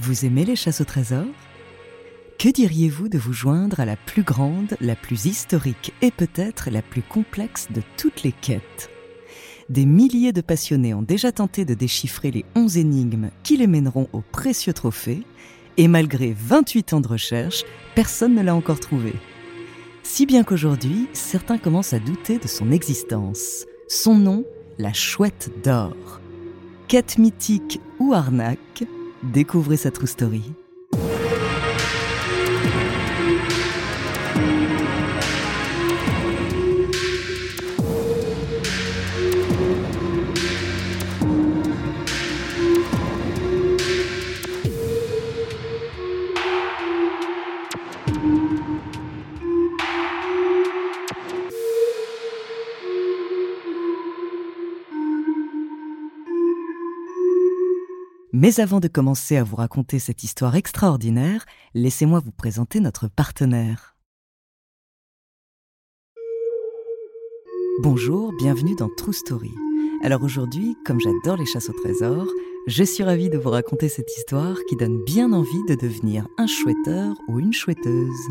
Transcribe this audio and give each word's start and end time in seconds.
Vous 0.00 0.24
aimez 0.24 0.44
les 0.44 0.54
chasses 0.54 0.80
au 0.80 0.84
trésor? 0.84 1.26
Que 2.38 2.48
diriez-vous 2.48 3.08
de 3.08 3.18
vous 3.18 3.32
joindre 3.32 3.80
à 3.80 3.84
la 3.84 3.96
plus 3.96 4.22
grande, 4.22 4.76
la 4.80 4.94
plus 4.94 5.26
historique 5.26 5.92
et 6.02 6.12
peut-être 6.12 6.70
la 6.70 6.82
plus 6.82 7.02
complexe 7.02 7.66
de 7.74 7.82
toutes 7.96 8.22
les 8.22 8.30
quêtes? 8.30 8.90
Des 9.68 9.86
milliers 9.86 10.32
de 10.32 10.40
passionnés 10.40 10.94
ont 10.94 11.02
déjà 11.02 11.32
tenté 11.32 11.64
de 11.64 11.74
déchiffrer 11.74 12.30
les 12.30 12.44
11 12.54 12.78
énigmes 12.78 13.30
qui 13.42 13.56
les 13.56 13.66
mèneront 13.66 14.08
au 14.12 14.20
précieux 14.20 14.72
trophée, 14.72 15.24
et 15.76 15.88
malgré 15.88 16.32
28 16.32 16.92
ans 16.92 17.00
de 17.00 17.08
recherche, 17.08 17.64
personne 17.96 18.36
ne 18.36 18.42
l'a 18.42 18.54
encore 18.54 18.78
trouvé. 18.78 19.14
Si 20.04 20.26
bien 20.26 20.44
qu'aujourd'hui, 20.44 21.08
certains 21.12 21.58
commencent 21.58 21.92
à 21.92 21.98
douter 21.98 22.38
de 22.38 22.46
son 22.46 22.70
existence. 22.70 23.66
Son 23.88 24.14
nom, 24.14 24.44
la 24.78 24.92
chouette 24.92 25.50
d'or. 25.64 26.20
Quête 26.86 27.18
mythique 27.18 27.80
ou 27.98 28.14
arnaque 28.14 28.84
Découvrez 29.22 29.76
sa 29.76 29.90
true 29.90 30.06
story. 30.06 30.54
Mais 58.40 58.60
avant 58.60 58.78
de 58.78 58.86
commencer 58.86 59.36
à 59.36 59.42
vous 59.42 59.56
raconter 59.56 59.98
cette 59.98 60.22
histoire 60.22 60.54
extraordinaire, 60.54 61.44
laissez-moi 61.74 62.20
vous 62.20 62.30
présenter 62.30 62.78
notre 62.78 63.08
partenaire. 63.08 63.96
Bonjour, 67.82 68.32
bienvenue 68.38 68.76
dans 68.76 68.90
True 68.96 69.12
Story. 69.12 69.50
Alors 70.04 70.22
aujourd'hui, 70.22 70.76
comme 70.86 71.00
j'adore 71.00 71.36
les 71.36 71.46
chasses 71.46 71.68
au 71.68 71.72
trésor, 71.72 72.28
je 72.68 72.84
suis 72.84 73.02
ravie 73.02 73.28
de 73.28 73.38
vous 73.38 73.50
raconter 73.50 73.88
cette 73.88 74.16
histoire 74.16 74.56
qui 74.68 74.76
donne 74.76 75.02
bien 75.02 75.32
envie 75.32 75.64
de 75.68 75.74
devenir 75.74 76.28
un 76.38 76.46
chouetteur 76.46 77.16
ou 77.26 77.40
une 77.40 77.52
chouetteuse. 77.52 78.28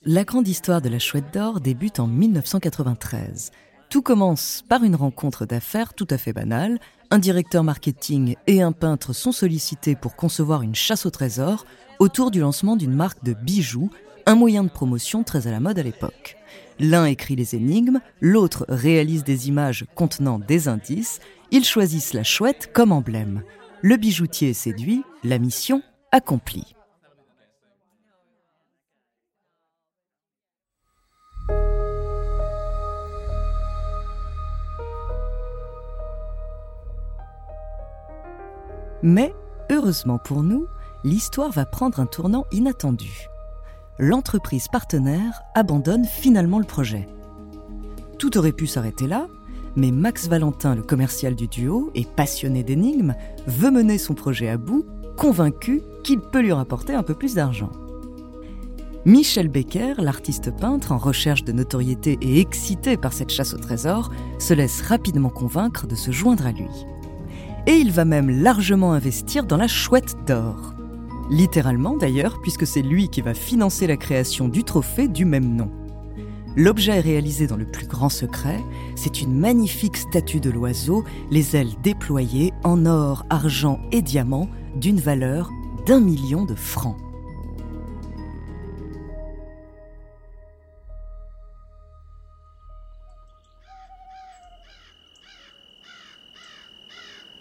La 0.00 0.24
grande 0.24 0.48
histoire 0.48 0.80
de 0.80 0.88
la 0.88 0.98
chouette 0.98 1.30
d'or 1.34 1.60
débute 1.60 2.00
en 2.00 2.06
1993. 2.06 3.50
Tout 3.90 4.02
commence 4.02 4.62
par 4.68 4.84
une 4.84 4.96
rencontre 4.96 5.46
d'affaires 5.46 5.94
tout 5.94 6.06
à 6.10 6.18
fait 6.18 6.34
banale. 6.34 6.78
Un 7.10 7.18
directeur 7.18 7.64
marketing 7.64 8.36
et 8.46 8.60
un 8.60 8.72
peintre 8.72 9.14
sont 9.14 9.32
sollicités 9.32 9.96
pour 9.96 10.14
concevoir 10.14 10.60
une 10.60 10.74
chasse 10.74 11.06
au 11.06 11.10
trésor 11.10 11.64
autour 11.98 12.30
du 12.30 12.40
lancement 12.40 12.76
d'une 12.76 12.94
marque 12.94 13.24
de 13.24 13.32
bijoux, 13.32 13.90
un 14.26 14.34
moyen 14.34 14.62
de 14.62 14.68
promotion 14.68 15.24
très 15.24 15.46
à 15.46 15.50
la 15.50 15.58
mode 15.58 15.78
à 15.78 15.82
l'époque. 15.82 16.36
L'un 16.78 17.06
écrit 17.06 17.34
les 17.34 17.54
énigmes, 17.54 18.00
l'autre 18.20 18.66
réalise 18.68 19.24
des 19.24 19.48
images 19.48 19.86
contenant 19.94 20.38
des 20.38 20.68
indices. 20.68 21.18
Ils 21.50 21.64
choisissent 21.64 22.12
la 22.12 22.24
chouette 22.24 22.70
comme 22.74 22.92
emblème. 22.92 23.42
Le 23.80 23.96
bijoutier 23.96 24.50
est 24.50 24.54
séduit, 24.54 25.02
la 25.24 25.38
mission 25.38 25.82
accomplie. 26.12 26.74
Mais, 39.02 39.34
heureusement 39.70 40.18
pour 40.18 40.42
nous, 40.42 40.66
l'histoire 41.04 41.50
va 41.52 41.64
prendre 41.64 42.00
un 42.00 42.06
tournant 42.06 42.44
inattendu. 42.52 43.28
L'entreprise 43.98 44.68
partenaire 44.68 45.42
abandonne 45.54 46.04
finalement 46.04 46.58
le 46.58 46.64
projet. 46.64 47.08
Tout 48.18 48.38
aurait 48.38 48.52
pu 48.52 48.66
s'arrêter 48.66 49.06
là, 49.06 49.26
mais 49.76 49.92
Max 49.92 50.28
Valentin, 50.28 50.74
le 50.74 50.82
commercial 50.82 51.34
du 51.34 51.46
duo 51.46 51.90
et 51.94 52.04
passionné 52.04 52.64
d'énigmes, 52.64 53.14
veut 53.46 53.70
mener 53.70 53.98
son 53.98 54.14
projet 54.14 54.48
à 54.48 54.56
bout, 54.56 54.84
convaincu 55.16 55.82
qu'il 56.02 56.20
peut 56.20 56.40
lui 56.40 56.52
rapporter 56.52 56.94
un 56.94 57.02
peu 57.02 57.14
plus 57.14 57.34
d'argent. 57.34 57.70
Michel 59.04 59.48
Becker, 59.48 59.94
l'artiste 59.98 60.50
peintre 60.56 60.92
en 60.92 60.98
recherche 60.98 61.44
de 61.44 61.52
notoriété 61.52 62.18
et 62.20 62.40
excité 62.40 62.96
par 62.96 63.12
cette 63.12 63.30
chasse 63.30 63.54
au 63.54 63.58
trésor, 63.58 64.10
se 64.38 64.54
laisse 64.54 64.82
rapidement 64.82 65.30
convaincre 65.30 65.86
de 65.86 65.94
se 65.94 66.10
joindre 66.10 66.46
à 66.46 66.52
lui 66.52 66.68
et 67.66 67.72
il 67.72 67.92
va 67.92 68.04
même 68.04 68.30
largement 68.30 68.92
investir 68.92 69.44
dans 69.44 69.56
la 69.56 69.68
chouette 69.68 70.16
d'or. 70.26 70.74
Littéralement 71.30 71.96
d'ailleurs, 71.96 72.40
puisque 72.40 72.66
c'est 72.66 72.82
lui 72.82 73.08
qui 73.08 73.20
va 73.20 73.34
financer 73.34 73.86
la 73.86 73.96
création 73.96 74.48
du 74.48 74.64
trophée 74.64 75.08
du 75.08 75.24
même 75.24 75.54
nom. 75.54 75.70
L'objet 76.56 76.96
est 76.96 77.00
réalisé 77.00 77.46
dans 77.46 77.56
le 77.56 77.70
plus 77.70 77.86
grand 77.86 78.08
secret, 78.08 78.60
c'est 78.96 79.20
une 79.20 79.38
magnifique 79.38 79.96
statue 79.96 80.40
de 80.40 80.50
l'oiseau, 80.50 81.04
les 81.30 81.54
ailes 81.54 81.74
déployées 81.82 82.52
en 82.64 82.86
or, 82.86 83.24
argent 83.30 83.78
et 83.92 84.02
diamant, 84.02 84.48
d'une 84.74 84.98
valeur 84.98 85.50
d'un 85.86 86.00
million 86.00 86.44
de 86.44 86.54
francs. 86.54 86.96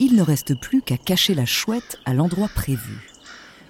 Il 0.07 0.15
ne 0.15 0.21
reste 0.21 0.55
plus 0.55 0.81
qu'à 0.81 0.95
cacher 0.95 1.35
la 1.35 1.45
chouette 1.45 1.99
à 2.05 2.13
l'endroit 2.13 2.47
prévu. 2.47 3.11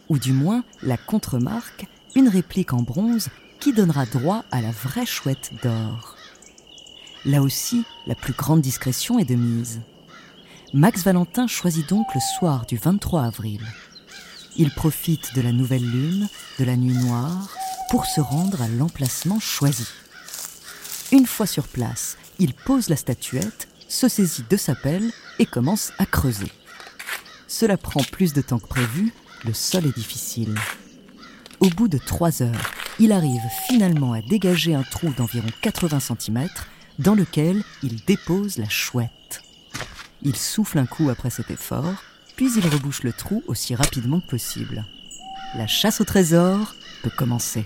Ou 0.08 0.20
du 0.20 0.34
moins 0.34 0.64
la 0.84 0.96
contremarque, 0.96 1.88
une 2.16 2.28
réplique 2.28 2.74
en 2.74 2.84
bronze 2.84 3.30
qui 3.60 3.74
donnera 3.74 4.06
droit 4.06 4.46
à 4.52 4.62
la 4.62 4.70
vraie 4.70 5.08
chouette 5.08 5.50
d'or. 5.64 6.16
Là 7.26 7.42
aussi, 7.42 7.86
la 8.06 8.14
plus 8.14 8.34
grande 8.34 8.62
discrétion 8.62 9.18
est 9.18 9.26
de 9.26 9.34
mise. 9.34 9.82
Max 10.76 11.04
Valentin 11.04 11.48
choisit 11.48 11.90
donc 11.90 12.06
le 12.14 12.22
soir 12.38 12.68
du 12.68 12.78
23 12.78 13.24
avril. 13.24 13.62
Il 14.58 14.70
profite 14.70 15.34
de 15.34 15.42
la 15.42 15.52
nouvelle 15.52 15.90
lune, 15.90 16.30
de 16.60 16.66
la 16.66 16.78
nuit 16.78 16.98
noire, 16.98 17.50
pour 17.90 18.06
se 18.06 18.22
rendre 18.22 18.62
à 18.62 18.68
l'emplacement 18.68 19.40
choisi. 19.40 19.88
Une 21.12 21.26
fois 21.26 21.48
sur 21.48 21.68
place, 21.68 22.16
il 22.38 22.54
pose 22.54 22.90
la 22.90 22.96
statuette 22.96 23.68
se 23.88 24.08
saisit 24.08 24.44
de 24.48 24.58
sa 24.58 24.76
pelle 24.76 25.12
et 25.40 25.46
commence 25.46 25.92
à 25.98 26.06
creuser. 26.06 26.52
Cela 27.48 27.78
prend 27.78 28.04
plus 28.04 28.34
de 28.34 28.42
temps 28.42 28.60
que 28.60 28.68
prévu, 28.68 29.14
le 29.46 29.54
sol 29.54 29.86
est 29.86 29.96
difficile. 29.96 30.56
Au 31.60 31.70
bout 31.70 31.88
de 31.88 31.98
trois 31.98 32.42
heures, 32.42 32.74
il 33.00 33.12
arrive 33.12 33.42
finalement 33.68 34.14
à 34.14 34.22
dégager 34.22 34.76
un 34.76 34.84
trou 34.84 35.12
d'environ 35.12 35.48
80 35.62 36.00
cm 36.00 36.48
dans 37.00 37.16
lequel 37.16 37.64
il 37.84 38.04
dépose 38.06 38.58
la 38.58 38.70
chouette. 38.70 39.42
Il 40.24 40.36
souffle 40.36 40.80
un 40.80 40.86
coup 40.86 41.10
après 41.10 41.30
cet 41.30 41.52
effort, 41.52 42.04
puis 42.36 42.52
il 42.56 42.68
rebouche 42.68 43.04
le 43.04 43.14
trou 43.14 43.44
aussi 43.48 43.76
rapidement 43.76 44.20
que 44.20 44.28
possible. 44.28 44.86
La 45.56 45.68
chasse 45.68 46.02
au 46.02 46.06
trésor 46.06 46.76
peut 47.04 47.12
commencer. 47.16 47.66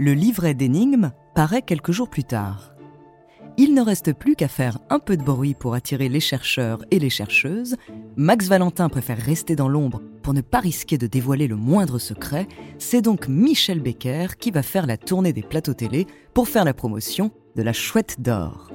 Le 0.00 0.14
livret 0.14 0.54
d'énigmes 0.54 1.12
paraît 1.34 1.60
quelques 1.60 1.92
jours 1.92 2.08
plus 2.08 2.24
tard. 2.24 2.72
Il 3.58 3.74
ne 3.74 3.82
reste 3.82 4.14
plus 4.14 4.34
qu'à 4.34 4.48
faire 4.48 4.78
un 4.88 4.98
peu 4.98 5.18
de 5.18 5.22
bruit 5.22 5.52
pour 5.52 5.74
attirer 5.74 6.08
les 6.08 6.20
chercheurs 6.20 6.82
et 6.90 6.98
les 6.98 7.10
chercheuses. 7.10 7.76
Max 8.16 8.48
Valentin 8.48 8.88
préfère 8.88 9.18
rester 9.18 9.56
dans 9.56 9.68
l'ombre 9.68 10.00
pour 10.22 10.32
ne 10.32 10.40
pas 10.40 10.60
risquer 10.60 10.96
de 10.96 11.06
dévoiler 11.06 11.46
le 11.48 11.56
moindre 11.56 11.98
secret. 11.98 12.48
C'est 12.78 13.02
donc 13.02 13.28
Michel 13.28 13.80
Becker 13.80 14.28
qui 14.38 14.50
va 14.50 14.62
faire 14.62 14.86
la 14.86 14.96
tournée 14.96 15.34
des 15.34 15.42
plateaux 15.42 15.74
télé 15.74 16.06
pour 16.32 16.48
faire 16.48 16.64
la 16.64 16.72
promotion 16.72 17.30
de 17.54 17.62
la 17.62 17.74
chouette 17.74 18.22
d'or. 18.22 18.70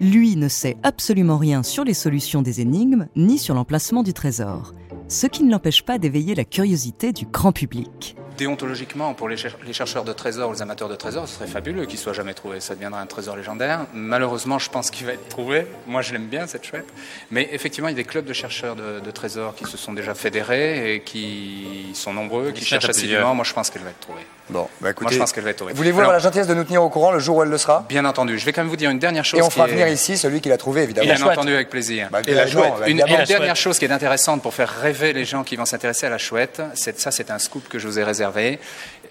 Lui 0.00 0.36
ne 0.36 0.48
sait 0.48 0.78
absolument 0.82 1.36
rien 1.36 1.62
sur 1.62 1.84
les 1.84 1.92
solutions 1.92 2.40
des 2.40 2.62
énigmes 2.62 3.08
ni 3.16 3.36
sur 3.36 3.54
l'emplacement 3.54 4.02
du 4.02 4.14
trésor, 4.14 4.72
ce 5.08 5.26
qui 5.26 5.42
ne 5.44 5.50
l'empêche 5.50 5.84
pas 5.84 5.98
d'éveiller 5.98 6.34
la 6.34 6.46
curiosité 6.46 7.12
du 7.12 7.26
grand 7.26 7.52
public 7.52 8.16
déontologiquement, 8.38 9.12
pour 9.14 9.28
les, 9.28 9.36
chercheurs 9.72 10.04
de 10.04 10.12
trésors, 10.12 10.52
les 10.52 10.62
amateurs 10.62 10.88
de 10.88 10.94
trésors, 10.94 11.28
ce 11.28 11.34
serait 11.34 11.46
fabuleux 11.48 11.84
qu'il 11.84 11.98
soit 11.98 12.12
jamais 12.14 12.32
trouvé. 12.32 12.60
Ça 12.60 12.74
deviendrait 12.74 13.00
un 13.00 13.06
trésor 13.06 13.36
légendaire. 13.36 13.80
Malheureusement, 13.92 14.58
je 14.58 14.70
pense 14.70 14.90
qu'il 14.90 15.06
va 15.06 15.12
être 15.12 15.28
trouvé. 15.28 15.66
Moi, 15.86 16.00
je 16.00 16.12
l'aime 16.12 16.26
bien, 16.26 16.46
cette 16.46 16.64
chouette. 16.64 16.86
Mais 17.30 17.48
effectivement, 17.52 17.88
il 17.88 17.92
y 17.92 17.94
a 17.94 18.02
des 18.02 18.04
clubs 18.04 18.24
de 18.24 18.32
chercheurs 18.32 18.76
de, 18.76 19.10
trésors 19.10 19.54
qui 19.54 19.64
se 19.64 19.76
sont 19.76 19.92
déjà 19.92 20.14
fédérés 20.14 20.94
et 20.94 21.00
qui 21.00 21.90
sont 21.94 22.12
nombreux, 22.12 22.52
qui 22.52 22.64
cherchent 22.64 22.88
assidûment. 22.88 23.34
Moi, 23.34 23.44
je 23.44 23.52
pense 23.52 23.68
qu'elle 23.70 23.82
va 23.82 23.90
être 23.90 24.00
trouvée. 24.00 24.26
Bon, 24.50 24.66
bah 24.80 24.90
écoutez, 24.90 25.04
Moi, 25.04 25.12
je 25.12 25.18
pense 25.18 25.32
qu'elle 25.32 25.44
va 25.44 25.50
être 25.50 25.60
horrible. 25.60 25.76
Voulez-vous 25.76 26.00
avoir 26.00 26.14
la 26.14 26.20
gentillesse 26.20 26.46
de 26.46 26.54
nous 26.54 26.64
tenir 26.64 26.82
au 26.82 26.88
courant 26.88 27.12
le 27.12 27.18
jour 27.18 27.36
où 27.36 27.42
elle 27.42 27.50
le 27.50 27.58
sera? 27.58 27.84
Bien 27.88 28.04
entendu. 28.06 28.38
Je 28.38 28.46
vais 28.46 28.52
quand 28.52 28.62
même 28.62 28.70
vous 28.70 28.76
dire 28.76 28.90
une 28.90 28.98
dernière 28.98 29.24
chose. 29.24 29.40
Et 29.40 29.42
on 29.42 29.50
fera 29.50 29.68
est- 29.68 29.72
venir 29.72 29.88
ici 29.88 30.16
celui 30.16 30.40
qui 30.40 30.48
l'a 30.48 30.56
trouvé, 30.56 30.84
évidemment. 30.84 31.12
Bien 31.12 31.22
entendu, 31.26 31.52
avec 31.54 31.68
plaisir. 31.68 32.08
Bah, 32.10 32.20
Et 32.26 32.32
la 32.32 32.46
non, 32.46 32.52
chouette. 32.52 32.72
bah, 32.80 32.88
Une, 32.88 32.98
la 32.98 33.04
dernière 33.26 33.56
chouette. 33.56 33.56
chose 33.56 33.78
qui 33.78 33.84
est 33.84 33.92
intéressante 33.92 34.42
pour 34.42 34.54
faire 34.54 34.70
rêver 34.80 35.12
les 35.12 35.26
gens 35.26 35.44
qui 35.44 35.56
vont 35.56 35.66
s'intéresser 35.66 36.06
à 36.06 36.10
la 36.10 36.18
chouette, 36.18 36.62
c'est 36.74 36.98
ça, 36.98 37.10
c'est 37.10 37.30
un 37.30 37.38
scoop 37.38 37.68
que 37.68 37.78
je 37.78 37.86
vous 37.86 37.98
ai 37.98 38.04
réservé. 38.04 38.27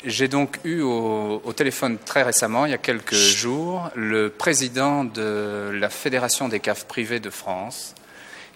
J'ai 0.05 0.27
donc 0.27 0.59
eu 0.63 0.81
au, 0.81 1.41
au 1.43 1.53
téléphone 1.53 1.97
très 1.97 2.23
récemment, 2.23 2.65
il 2.65 2.71
y 2.71 2.75
a 2.75 2.77
quelques 2.77 3.15
jours, 3.15 3.89
le 3.95 4.29
président 4.29 5.03
de 5.03 5.71
la 5.73 5.89
Fédération 5.89 6.47
des 6.47 6.59
caves 6.59 6.85
privées 6.85 7.19
de 7.19 7.29
France, 7.29 7.95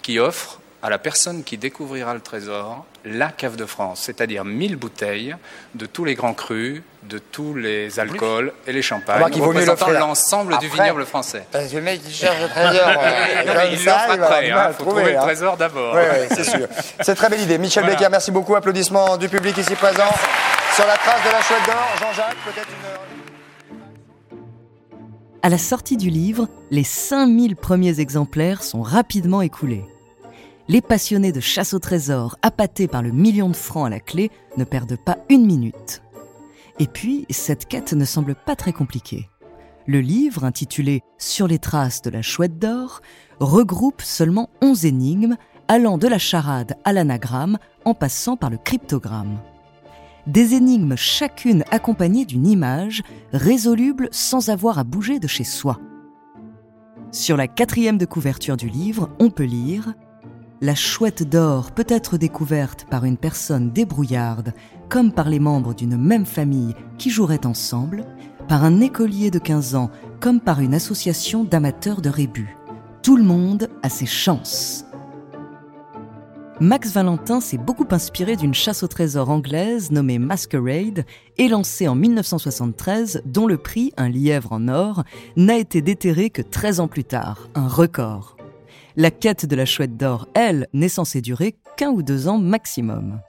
qui 0.02 0.18
offre 0.18 0.61
à 0.82 0.90
la 0.90 0.98
personne 0.98 1.44
qui 1.44 1.58
découvrira 1.58 2.12
le 2.12 2.20
trésor 2.20 2.84
la 3.04 3.28
cave 3.28 3.56
de 3.56 3.66
France, 3.66 4.00
c'est-à-dire 4.02 4.44
1000 4.44 4.76
bouteilles 4.76 5.36
de 5.74 5.86
tous 5.86 6.04
les 6.04 6.14
grands 6.14 6.34
crus, 6.34 6.82
de 7.04 7.18
tous 7.18 7.54
les 7.54 7.98
alcools 7.98 8.52
et 8.66 8.72
les 8.72 8.82
champagnes, 8.82 9.16
Remarque, 9.16 9.36
il 9.36 9.42
vaut 9.42 9.52
mieux 9.52 9.64
l'ensemble 9.98 10.58
du 10.58 10.68
vignoble 10.68 11.04
français. 11.04 11.44
Parce 11.50 11.68
que 11.68 11.76
le 11.76 11.82
mec 11.82 12.02
qui 12.02 12.12
cherche 12.12 12.40
le 12.40 12.48
trésor, 12.48 12.88
euh, 12.88 13.44
Non, 13.44 13.60
il 13.70 13.78
ça, 13.78 14.06
il 14.08 14.22
après, 14.22 14.48
il 14.48 14.52
le 14.52 14.58
faut 14.58 14.84
trouver, 14.84 15.02
trouver 15.02 15.12
le 15.12 15.18
hein. 15.18 15.22
trésor 15.22 15.56
d'abord. 15.56 15.94
Oui, 15.94 16.02
oui, 16.12 16.26
c'est 16.30 16.44
sûr. 16.44 16.68
C'est 17.00 17.14
très 17.14 17.28
belle 17.28 17.40
idée. 17.40 17.58
Michel 17.58 17.82
Voilà. 17.82 17.96
Becker, 17.96 18.10
merci 18.10 18.30
beaucoup. 18.30 18.54
Applaudissements 18.54 19.16
du 19.16 19.28
public 19.28 19.56
ici 19.58 19.74
présent. 19.74 20.12
Sur 20.74 20.86
la 20.86 20.96
trace 20.96 21.24
de 21.24 21.30
la 21.30 21.42
chouette 21.42 21.66
d'or, 21.66 21.88
Jean-Jacques, 22.00 22.36
peut-être 22.44 22.68
une... 22.68 23.02
À 25.44 25.48
la 25.48 25.58
sortie 25.58 25.96
du 25.96 26.08
livre, 26.08 26.46
les 26.70 26.84
5000 26.84 27.56
premiers 27.56 27.98
exemplaires 27.98 28.62
sont 28.62 28.80
rapidement 28.80 29.42
écoulés. 29.42 29.84
Les 30.68 30.80
passionnés 30.80 31.32
de 31.32 31.40
chasse 31.40 31.74
au 31.74 31.80
trésor, 31.80 32.36
appâtés 32.40 32.86
par 32.86 33.02
le 33.02 33.10
million 33.10 33.48
de 33.48 33.56
francs 33.56 33.86
à 33.86 33.90
la 33.90 34.00
clé, 34.00 34.30
ne 34.56 34.64
perdent 34.64 34.96
pas 34.96 35.18
une 35.28 35.44
minute. 35.44 36.02
Et 36.78 36.86
puis, 36.86 37.26
cette 37.30 37.66
quête 37.66 37.92
ne 37.92 38.04
semble 38.04 38.36
pas 38.36 38.54
très 38.54 38.72
compliquée. 38.72 39.28
Le 39.86 40.00
livre, 40.00 40.44
intitulé 40.44 41.02
Sur 41.18 41.48
les 41.48 41.58
traces 41.58 42.02
de 42.02 42.10
la 42.10 42.22
chouette 42.22 42.60
d'or, 42.60 43.00
regroupe 43.40 44.02
seulement 44.02 44.50
11 44.62 44.86
énigmes, 44.86 45.36
allant 45.66 45.98
de 45.98 46.06
la 46.06 46.18
charade 46.18 46.76
à 46.84 46.92
l'anagramme 46.92 47.58
en 47.84 47.94
passant 47.94 48.36
par 48.36 48.48
le 48.48 48.58
cryptogramme. 48.58 49.40
Des 50.28 50.54
énigmes 50.54 50.94
chacune 50.94 51.64
accompagnées 51.72 52.24
d'une 52.24 52.46
image, 52.46 53.02
résoluble 53.32 54.08
sans 54.12 54.50
avoir 54.50 54.78
à 54.78 54.84
bouger 54.84 55.18
de 55.18 55.26
chez 55.26 55.44
soi. 55.44 55.80
Sur 57.10 57.36
la 57.36 57.48
quatrième 57.48 57.98
de 57.98 58.06
couverture 58.06 58.56
du 58.56 58.68
livre, 58.68 59.10
on 59.18 59.30
peut 59.30 59.42
lire 59.42 59.94
La 60.62 60.76
chouette 60.76 61.28
d'or 61.28 61.72
peut 61.72 61.88
être 61.88 62.16
découverte 62.16 62.86
par 62.88 63.04
une 63.04 63.16
personne 63.16 63.72
débrouillarde, 63.72 64.54
comme 64.88 65.10
par 65.10 65.28
les 65.28 65.40
membres 65.40 65.74
d'une 65.74 65.96
même 65.96 66.24
famille 66.24 66.76
qui 66.98 67.10
joueraient 67.10 67.46
ensemble, 67.46 68.04
par 68.46 68.62
un 68.62 68.80
écolier 68.80 69.32
de 69.32 69.40
15 69.40 69.74
ans, 69.74 69.90
comme 70.20 70.40
par 70.40 70.60
une 70.60 70.74
association 70.74 71.42
d'amateurs 71.42 72.00
de 72.00 72.08
rébus. 72.08 72.56
Tout 73.02 73.16
le 73.16 73.24
monde 73.24 73.70
a 73.82 73.88
ses 73.88 74.06
chances. 74.06 74.84
Max 76.60 76.92
Valentin 76.92 77.40
s'est 77.40 77.58
beaucoup 77.58 77.88
inspiré 77.90 78.36
d'une 78.36 78.54
chasse 78.54 78.84
au 78.84 78.86
trésor 78.86 79.30
anglaise 79.30 79.90
nommée 79.90 80.20
Masquerade 80.20 81.04
et 81.38 81.48
lancée 81.48 81.88
en 81.88 81.96
1973, 81.96 83.22
dont 83.26 83.48
le 83.48 83.58
prix, 83.58 83.92
un 83.96 84.08
lièvre 84.08 84.52
en 84.52 84.68
or, 84.68 85.02
n'a 85.36 85.58
été 85.58 85.82
déterré 85.82 86.30
que 86.30 86.40
13 86.40 86.78
ans 86.78 86.86
plus 86.86 87.02
tard, 87.02 87.48
un 87.56 87.66
record. 87.66 88.36
La 88.96 89.10
quête 89.10 89.46
de 89.46 89.56
la 89.56 89.64
chouette 89.64 89.96
d'or, 89.96 90.28
elle, 90.34 90.68
n'est 90.74 90.90
censée 90.90 91.22
durer 91.22 91.56
qu'un 91.78 91.90
ou 91.90 92.02
deux 92.02 92.28
ans 92.28 92.38
maximum. 92.38 93.20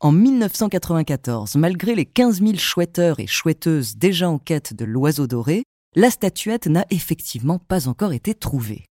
En 0.00 0.10
1994, 0.10 1.54
malgré 1.56 1.94
les 1.94 2.06
15 2.06 2.40
000 2.40 2.56
chouetteurs 2.56 3.20
et 3.20 3.28
chouetteuses 3.28 3.96
déjà 3.96 4.28
en 4.28 4.38
quête 4.38 4.74
de 4.74 4.84
l'oiseau 4.84 5.28
doré, 5.28 5.62
la 5.94 6.10
statuette 6.10 6.66
n'a 6.66 6.86
effectivement 6.90 7.58
pas 7.60 7.86
encore 7.86 8.12
été 8.12 8.34
trouvée. 8.34 8.86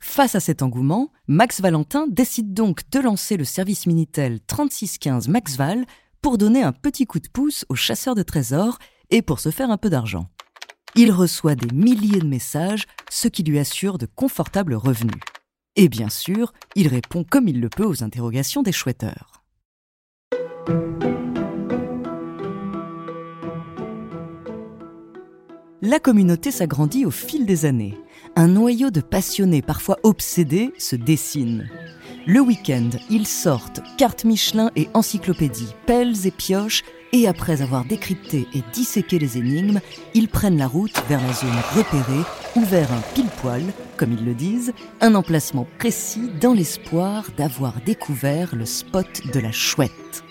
Face 0.00 0.34
à 0.34 0.40
cet 0.40 0.62
engouement, 0.62 1.10
Max 1.26 1.60
Valentin 1.60 2.06
décide 2.08 2.54
donc 2.54 2.88
de 2.90 3.00
lancer 3.00 3.36
le 3.36 3.44
service 3.44 3.86
Minitel 3.86 4.40
3615 4.46 5.28
Maxval 5.28 5.84
pour 6.22 6.38
donner 6.38 6.62
un 6.62 6.72
petit 6.72 7.04
coup 7.04 7.18
de 7.18 7.28
pouce 7.28 7.66
aux 7.68 7.74
chasseurs 7.74 8.14
de 8.14 8.22
trésors 8.22 8.78
et 9.10 9.20
pour 9.20 9.40
se 9.40 9.50
faire 9.50 9.70
un 9.70 9.76
peu 9.76 9.90
d'argent. 9.90 10.28
Il 10.96 11.10
reçoit 11.10 11.56
des 11.56 11.74
milliers 11.74 12.20
de 12.20 12.26
messages, 12.26 12.84
ce 13.10 13.26
qui 13.26 13.42
lui 13.42 13.58
assure 13.58 13.98
de 13.98 14.06
confortables 14.06 14.74
revenus. 14.74 15.20
Et 15.74 15.88
bien 15.88 16.08
sûr, 16.08 16.52
il 16.76 16.86
répond 16.86 17.24
comme 17.28 17.48
il 17.48 17.60
le 17.60 17.68
peut 17.68 17.84
aux 17.84 18.04
interrogations 18.04 18.62
des 18.62 18.70
chouetteurs. 18.70 19.42
La 25.82 25.98
communauté 25.98 26.52
s'agrandit 26.52 27.04
au 27.04 27.10
fil 27.10 27.44
des 27.44 27.66
années. 27.66 27.98
Un 28.36 28.46
noyau 28.46 28.90
de 28.90 29.00
passionnés, 29.00 29.62
parfois 29.62 29.98
obsédés, 30.04 30.72
se 30.78 30.94
dessine. 30.94 31.68
Le 32.26 32.40
week-end, 32.40 32.88
ils 33.10 33.26
sortent 33.26 33.80
cartes 33.98 34.24
Michelin 34.24 34.70
et 34.76 34.88
encyclopédies, 34.94 35.74
pelles 35.86 36.26
et 36.26 36.30
pioches, 36.30 36.84
et 37.14 37.28
après 37.28 37.62
avoir 37.62 37.84
décrypté 37.84 38.48
et 38.54 38.64
disséqué 38.72 39.20
les 39.20 39.38
énigmes, 39.38 39.80
ils 40.14 40.26
prennent 40.26 40.58
la 40.58 40.66
route 40.66 41.00
vers 41.08 41.24
la 41.24 41.32
zone 41.32 41.48
repérée 41.76 42.24
ou 42.56 42.64
vers 42.64 42.92
un 42.92 43.00
pile-poil, 43.14 43.62
comme 43.96 44.12
ils 44.12 44.24
le 44.24 44.34
disent, 44.34 44.72
un 45.00 45.14
emplacement 45.14 45.64
précis 45.78 46.28
dans 46.40 46.52
l'espoir 46.52 47.26
d'avoir 47.36 47.80
découvert 47.86 48.56
le 48.56 48.66
spot 48.66 49.06
de 49.32 49.38
la 49.38 49.52
chouette. 49.52 50.24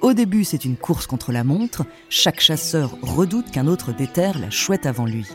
Au 0.00 0.12
début, 0.12 0.44
c'est 0.44 0.64
une 0.64 0.76
course 0.76 1.08
contre 1.08 1.32
la 1.32 1.42
montre. 1.42 1.84
Chaque 2.08 2.40
chasseur 2.40 2.96
redoute 3.02 3.50
qu'un 3.50 3.66
autre 3.66 3.92
déterre 3.92 4.38
la 4.38 4.50
chouette 4.50 4.86
avant 4.86 5.06
lui. 5.06 5.26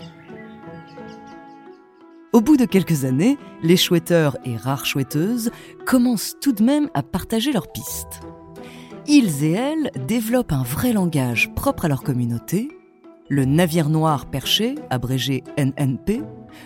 Au 2.31 2.39
bout 2.39 2.55
de 2.55 2.65
quelques 2.65 3.03
années, 3.03 3.37
les 3.61 3.77
chouetteurs 3.77 4.37
et 4.45 4.55
rares 4.55 4.85
chouetteuses 4.85 5.51
commencent 5.85 6.37
tout 6.39 6.53
de 6.53 6.63
même 6.63 6.89
à 6.93 7.03
partager 7.03 7.51
leurs 7.51 7.71
pistes. 7.73 8.21
Ils 9.07 9.43
et 9.43 9.51
elles 9.51 9.91
développent 10.07 10.51
un 10.51 10.63
vrai 10.63 10.91
langage 10.91 11.53
propre 11.53 11.85
à 11.85 11.87
leur 11.87 12.01
communauté, 12.01 12.69
le 13.29 13.45
navire 13.45 13.89
noir 13.89 14.25
perché, 14.25 14.75
abrégé 14.89 15.43
NNP, 15.59 16.23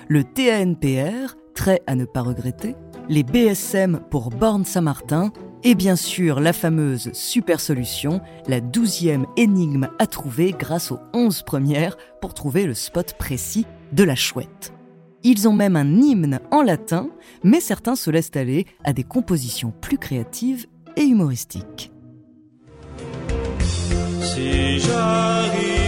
le 0.07 0.23
TANPR, 0.23 1.35
trait 1.53 1.81
à 1.85 1.95
ne 1.95 2.05
pas 2.05 2.21
regretter, 2.21 2.75
les 3.09 3.23
BSM 3.23 3.99
pour 4.09 4.29
Borne 4.29 4.63
Saint-Martin, 4.63 5.33
et 5.63 5.75
bien 5.75 5.97
sûr 5.97 6.39
la 6.39 6.53
fameuse 6.53 7.11
super 7.11 7.59
solution, 7.59 8.21
la 8.47 8.61
douzième 8.61 9.25
énigme 9.35 9.89
à 9.99 10.07
trouver 10.07 10.55
grâce 10.57 10.91
aux 10.93 10.99
onze 11.13 11.43
premières 11.43 11.97
pour 12.21 12.33
trouver 12.33 12.65
le 12.65 12.73
spot 12.73 13.15
précis 13.19 13.65
de 13.91 14.05
la 14.05 14.15
chouette. 14.15 14.73
Ils 15.23 15.49
ont 15.49 15.53
même 15.53 15.75
un 15.75 15.97
hymne 15.97 16.39
en 16.51 16.61
latin, 16.61 17.09
mais 17.43 17.59
certains 17.59 17.97
se 17.97 18.09
laissent 18.09 18.35
aller 18.35 18.65
à 18.85 18.93
des 18.93 19.03
compositions 19.03 19.73
plus 19.81 19.97
créatives 19.97 20.67
et 20.95 21.03
humoristiques. 21.03 21.91
Si 24.39 24.79
j'arrivais 24.79 25.78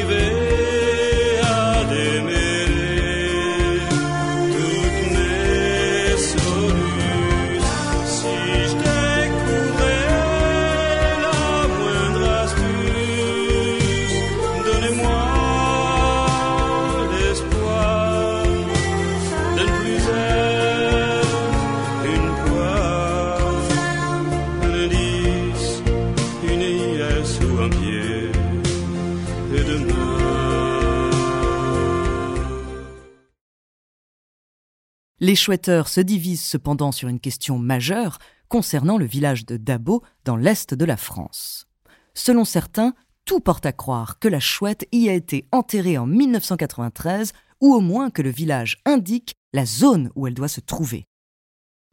Les 35.23 35.35
chouetteurs 35.35 35.87
se 35.87 36.01
divisent 36.01 36.43
cependant 36.43 36.91
sur 36.91 37.07
une 37.07 37.19
question 37.19 37.59
majeure 37.59 38.17
concernant 38.49 38.97
le 38.97 39.05
village 39.05 39.45
de 39.45 39.55
Dabo 39.55 40.01
dans 40.25 40.35
l'est 40.35 40.73
de 40.73 40.83
la 40.83 40.97
France. 40.97 41.67
Selon 42.15 42.43
certains, 42.43 42.95
tout 43.23 43.39
porte 43.39 43.67
à 43.67 43.71
croire 43.71 44.17
que 44.17 44.27
la 44.27 44.39
chouette 44.39 44.87
y 44.91 45.09
a 45.09 45.13
été 45.13 45.45
enterrée 45.51 45.99
en 45.99 46.07
1993 46.07 47.33
ou 47.61 47.71
au 47.71 47.81
moins 47.81 48.09
que 48.09 48.23
le 48.23 48.31
village 48.31 48.81
indique 48.83 49.35
la 49.53 49.63
zone 49.63 50.09
où 50.15 50.25
elle 50.25 50.33
doit 50.33 50.47
se 50.47 50.59
trouver. 50.59 51.05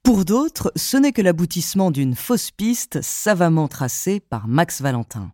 Pour 0.02 0.24
d'autres, 0.24 0.72
ce 0.74 0.96
n'est 0.96 1.12
que 1.12 1.20
l'aboutissement 1.20 1.90
d'une 1.90 2.14
fausse 2.14 2.50
piste 2.50 3.02
savamment 3.02 3.68
tracée 3.68 4.20
par 4.20 4.48
Max 4.48 4.80
Valentin. 4.80 5.32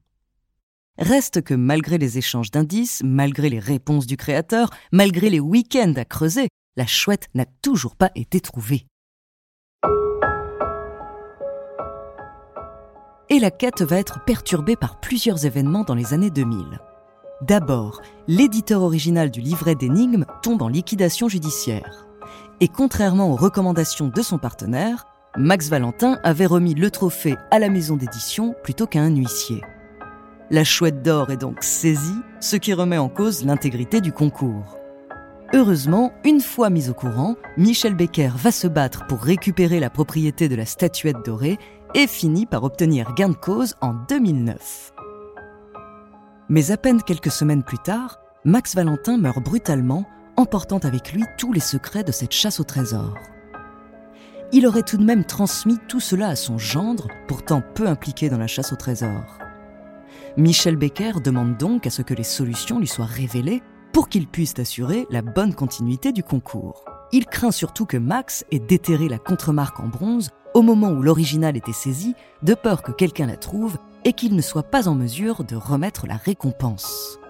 Reste 0.98 1.42
que 1.42 1.54
malgré 1.54 1.98
les 1.98 2.18
échanges 2.18 2.50
d'indices, 2.50 3.02
malgré 3.04 3.50
les 3.50 3.60
réponses 3.60 4.06
du 4.06 4.16
créateur, 4.16 4.70
malgré 4.90 5.30
les 5.30 5.40
week-ends 5.40 5.94
à 5.96 6.04
creuser, 6.04 6.48
la 6.76 6.86
chouette 6.86 7.28
n'a 7.34 7.46
toujours 7.62 7.96
pas 7.96 8.10
été 8.14 8.40
trouvée. 8.40 8.86
et 13.30 13.38
la 13.38 13.50
quête 13.50 13.82
va 13.82 13.96
être 13.98 14.22
perturbée 14.24 14.76
par 14.76 15.00
plusieurs 15.00 15.46
événements 15.46 15.84
dans 15.84 15.94
les 15.94 16.12
années 16.12 16.30
2000. 16.30 16.78
D'abord, 17.42 18.00
l'éditeur 18.28 18.82
original 18.82 19.30
du 19.30 19.40
livret 19.40 19.74
d'énigmes 19.74 20.26
tombe 20.42 20.62
en 20.62 20.68
liquidation 20.68 21.28
judiciaire. 21.28 22.06
Et 22.60 22.68
contrairement 22.68 23.32
aux 23.32 23.36
recommandations 23.36 24.08
de 24.08 24.22
son 24.22 24.38
partenaire, 24.38 25.06
Max 25.36 25.68
Valentin 25.68 26.20
avait 26.22 26.46
remis 26.46 26.74
le 26.74 26.90
trophée 26.90 27.36
à 27.50 27.58
la 27.58 27.70
maison 27.70 27.96
d'édition 27.96 28.54
plutôt 28.62 28.86
qu'à 28.86 29.00
un 29.00 29.14
huissier. 29.14 29.62
La 30.50 30.62
chouette 30.62 31.02
d'or 31.02 31.30
est 31.30 31.36
donc 31.36 31.62
saisie, 31.62 32.20
ce 32.40 32.56
qui 32.56 32.72
remet 32.72 32.98
en 32.98 33.08
cause 33.08 33.44
l'intégrité 33.44 34.00
du 34.00 34.12
concours. 34.12 34.78
Heureusement, 35.56 36.12
une 36.24 36.40
fois 36.40 36.68
mis 36.68 36.90
au 36.90 36.94
courant, 36.94 37.36
Michel 37.56 37.94
Becker 37.94 38.32
va 38.34 38.50
se 38.50 38.66
battre 38.66 39.06
pour 39.06 39.20
récupérer 39.20 39.78
la 39.78 39.88
propriété 39.88 40.48
de 40.48 40.56
la 40.56 40.66
statuette 40.66 41.24
dorée 41.24 41.60
et 41.94 42.08
finit 42.08 42.44
par 42.44 42.64
obtenir 42.64 43.14
gain 43.14 43.28
de 43.28 43.36
cause 43.36 43.76
en 43.80 43.94
2009. 44.08 44.92
Mais 46.48 46.72
à 46.72 46.76
peine 46.76 47.00
quelques 47.00 47.30
semaines 47.30 47.62
plus 47.62 47.78
tard, 47.78 48.18
Max 48.44 48.74
Valentin 48.74 49.16
meurt 49.16 49.40
brutalement, 49.44 50.04
emportant 50.36 50.78
avec 50.78 51.12
lui 51.12 51.22
tous 51.38 51.52
les 51.52 51.60
secrets 51.60 52.02
de 52.02 52.10
cette 52.10 52.32
chasse 52.32 52.58
au 52.58 52.64
trésor. 52.64 53.14
Il 54.50 54.66
aurait 54.66 54.82
tout 54.82 54.96
de 54.96 55.04
même 55.04 55.24
transmis 55.24 55.78
tout 55.86 56.00
cela 56.00 56.30
à 56.30 56.36
son 56.36 56.58
gendre, 56.58 57.06
pourtant 57.28 57.62
peu 57.76 57.86
impliqué 57.86 58.28
dans 58.28 58.38
la 58.38 58.48
chasse 58.48 58.72
au 58.72 58.76
trésor. 58.76 59.38
Michel 60.36 60.74
Becker 60.74 61.20
demande 61.22 61.56
donc 61.56 61.86
à 61.86 61.90
ce 61.90 62.02
que 62.02 62.14
les 62.14 62.24
solutions 62.24 62.80
lui 62.80 62.88
soient 62.88 63.04
révélées 63.04 63.62
pour 63.94 64.08
qu'il 64.08 64.26
puisse 64.26 64.58
assurer 64.58 65.06
la 65.08 65.22
bonne 65.22 65.54
continuité 65.54 66.10
du 66.10 66.24
concours. 66.24 66.84
Il 67.12 67.26
craint 67.26 67.52
surtout 67.52 67.86
que 67.86 67.96
Max 67.96 68.44
ait 68.50 68.58
déterré 68.58 69.08
la 69.08 69.20
contremarque 69.20 69.78
en 69.78 69.86
bronze 69.86 70.30
au 70.52 70.62
moment 70.62 70.90
où 70.90 71.00
l'original 71.00 71.56
était 71.56 71.72
saisi, 71.72 72.14
de 72.42 72.54
peur 72.54 72.82
que 72.82 72.90
quelqu'un 72.90 73.26
la 73.26 73.36
trouve 73.36 73.78
et 74.04 74.12
qu'il 74.12 74.34
ne 74.34 74.42
soit 74.42 74.64
pas 74.64 74.88
en 74.88 74.96
mesure 74.96 75.44
de 75.44 75.54
remettre 75.54 76.08
la 76.08 76.16
récompense. 76.16 77.20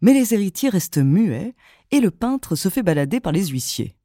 Mais 0.00 0.14
les 0.14 0.32
héritiers 0.32 0.68
restent 0.68 0.98
muets 0.98 1.56
et 1.90 1.98
le 1.98 2.12
peintre 2.12 2.54
se 2.54 2.68
fait 2.68 2.84
balader 2.84 3.18
par 3.18 3.32
les 3.32 3.46
huissiers. 3.46 3.96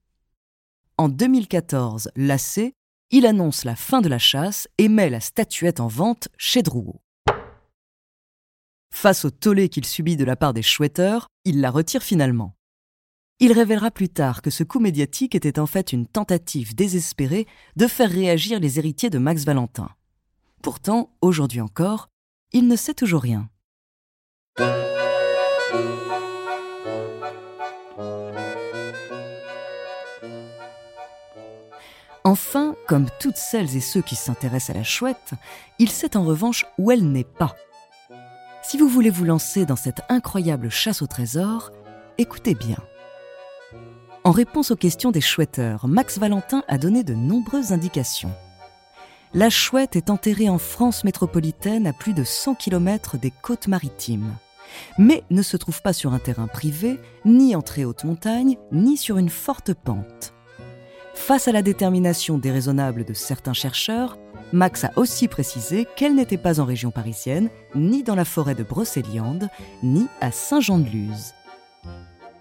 En 0.97 1.07
2014, 1.07 2.09
lassé, 2.15 2.75
il 3.15 3.27
annonce 3.27 3.63
la 3.63 3.75
fin 3.75 4.01
de 4.01 4.09
la 4.09 4.17
chasse 4.17 4.67
et 4.79 4.89
met 4.89 5.07
la 5.07 5.19
statuette 5.19 5.79
en 5.79 5.85
vente 5.87 6.29
chez 6.35 6.63
Drouot. 6.63 6.99
Face 8.91 9.23
au 9.23 9.29
tollé 9.29 9.69
qu'il 9.69 9.85
subit 9.85 10.17
de 10.17 10.25
la 10.25 10.35
part 10.35 10.51
des 10.51 10.63
chouetteurs, 10.63 11.27
il 11.45 11.61
la 11.61 11.69
retire 11.69 12.01
finalement. 12.01 12.55
Il 13.39 13.51
révélera 13.51 13.91
plus 13.91 14.09
tard 14.09 14.41
que 14.41 14.49
ce 14.49 14.63
coup 14.63 14.79
médiatique 14.79 15.35
était 15.35 15.59
en 15.59 15.67
fait 15.67 15.93
une 15.93 16.07
tentative 16.07 16.73
désespérée 16.73 17.45
de 17.75 17.85
faire 17.85 18.09
réagir 18.09 18.59
les 18.59 18.79
héritiers 18.79 19.11
de 19.11 19.19
Max 19.19 19.45
Valentin. 19.45 19.89
Pourtant, 20.63 21.15
aujourd'hui 21.21 21.61
encore, 21.61 22.07
il 22.51 22.67
ne 22.67 22.75
sait 22.75 22.95
toujours 22.95 23.21
rien. 23.21 23.47
Enfin, 32.33 32.75
comme 32.87 33.05
toutes 33.19 33.37
celles 33.37 33.77
et 33.77 33.79
ceux 33.79 34.01
qui 34.01 34.15
s'intéressent 34.15 34.75
à 34.75 34.79
la 34.79 34.83
chouette, 34.83 35.33
il 35.77 35.87
sait 35.87 36.17
en 36.17 36.23
revanche 36.23 36.65
où 36.79 36.89
elle 36.89 37.11
n'est 37.11 37.23
pas. 37.23 37.55
Si 38.63 38.75
vous 38.79 38.87
voulez 38.87 39.11
vous 39.11 39.23
lancer 39.23 39.67
dans 39.67 39.75
cette 39.75 40.01
incroyable 40.09 40.71
chasse 40.71 41.03
au 41.03 41.05
trésor, 41.05 41.69
écoutez 42.17 42.55
bien. 42.55 42.79
En 44.23 44.31
réponse 44.31 44.71
aux 44.71 44.75
questions 44.75 45.11
des 45.11 45.21
chouetteurs, 45.21 45.87
Max 45.87 46.17
Valentin 46.17 46.63
a 46.67 46.79
donné 46.79 47.03
de 47.03 47.13
nombreuses 47.13 47.71
indications. 47.71 48.33
La 49.35 49.51
chouette 49.51 49.95
est 49.95 50.09
enterrée 50.09 50.49
en 50.49 50.57
France 50.57 51.03
métropolitaine 51.03 51.85
à 51.85 51.93
plus 51.93 52.15
de 52.15 52.23
100 52.23 52.55
km 52.55 53.15
des 53.19 53.31
côtes 53.43 53.67
maritimes, 53.67 54.33
mais 54.97 55.23
ne 55.29 55.43
se 55.43 55.55
trouve 55.55 55.83
pas 55.83 55.93
sur 55.93 56.13
un 56.13 56.19
terrain 56.19 56.47
privé, 56.47 56.99
ni 57.25 57.55
en 57.55 57.61
très 57.61 57.83
haute 57.83 58.05
montagne, 58.05 58.57
ni 58.71 58.97
sur 58.97 59.19
une 59.19 59.29
forte 59.29 59.75
pente. 59.75 60.33
Face 61.13 61.47
à 61.47 61.51
la 61.51 61.61
détermination 61.61 62.37
déraisonnable 62.37 63.05
de 63.05 63.13
certains 63.13 63.53
chercheurs, 63.53 64.17
Max 64.51 64.83
a 64.83 64.91
aussi 64.97 65.27
précisé 65.27 65.87
qu'elle 65.95 66.15
n'était 66.15 66.37
pas 66.37 66.59
en 66.59 66.65
région 66.65 66.91
parisienne, 66.91 67.49
ni 67.75 68.03
dans 68.03 68.15
la 68.15 68.25
forêt 68.25 68.55
de 68.55 68.63
Brocéliande, 68.63 69.49
ni 69.81 70.07
à 70.21 70.31
Saint-Jean-de-Luz. 70.31 71.33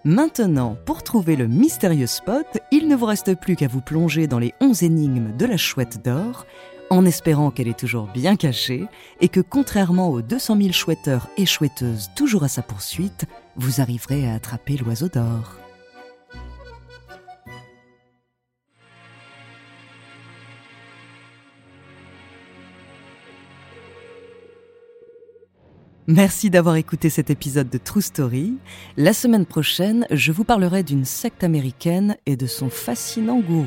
Maintenant, 0.04 0.76
pour 0.84 1.02
trouver 1.02 1.36
le 1.36 1.46
mystérieux 1.46 2.08
spot, 2.08 2.46
il 2.72 2.88
ne 2.88 2.96
vous 2.96 3.06
reste 3.06 3.34
plus 3.36 3.54
qu'à 3.54 3.68
vous 3.68 3.80
plonger 3.80 4.26
dans 4.26 4.40
les 4.40 4.52
11 4.60 4.82
énigmes 4.82 5.36
de 5.36 5.46
la 5.46 5.56
chouette 5.56 6.04
d'or, 6.04 6.44
en 6.90 7.06
espérant 7.06 7.50
qu'elle 7.50 7.68
est 7.68 7.78
toujours 7.78 8.08
bien 8.08 8.36
cachée 8.36 8.86
et 9.20 9.28
que 9.28 9.40
contrairement 9.40 10.10
aux 10.10 10.20
200 10.20 10.56
000 10.56 10.72
chouetteurs 10.72 11.28
et 11.38 11.46
chouetteuses 11.46 12.10
toujours 12.16 12.42
à 12.42 12.48
sa 12.48 12.62
poursuite, 12.62 13.26
vous 13.56 13.80
arriverez 13.80 14.28
à 14.28 14.34
attraper 14.34 14.76
l'oiseau 14.76 15.08
d'or. 15.08 15.61
Merci 26.14 26.50
d'avoir 26.50 26.76
écouté 26.76 27.08
cet 27.08 27.30
épisode 27.30 27.70
de 27.70 27.78
True 27.78 28.02
Story. 28.02 28.58
La 28.98 29.14
semaine 29.14 29.46
prochaine, 29.46 30.06
je 30.10 30.30
vous 30.30 30.44
parlerai 30.44 30.82
d'une 30.82 31.06
secte 31.06 31.42
américaine 31.42 32.18
et 32.26 32.36
de 32.36 32.44
son 32.44 32.68
fascinant 32.68 33.40
gourou. 33.40 33.64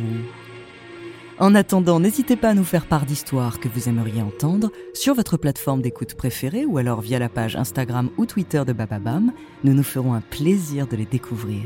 En 1.39 1.55
attendant, 1.55 1.99
n'hésitez 1.99 2.35
pas 2.35 2.49
à 2.49 2.53
nous 2.53 2.63
faire 2.63 2.85
part 2.85 3.07
d'histoires 3.07 3.59
que 3.59 3.67
vous 3.67 3.89
aimeriez 3.89 4.21
entendre 4.21 4.71
sur 4.93 5.15
votre 5.15 5.37
plateforme 5.37 5.81
d'écoute 5.81 6.13
préférée 6.13 6.65
ou 6.65 6.77
alors 6.77 7.01
via 7.01 7.17
la 7.17 7.29
page 7.29 7.55
Instagram 7.55 8.11
ou 8.17 8.27
Twitter 8.27 8.61
de 8.63 8.73
Bababam. 8.73 9.33
Nous 9.63 9.73
nous 9.73 9.81
ferons 9.81 10.13
un 10.13 10.21
plaisir 10.21 10.85
de 10.85 10.97
les 10.97 11.07
découvrir. 11.07 11.63